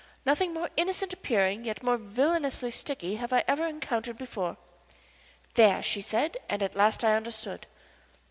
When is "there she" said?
5.53-6.01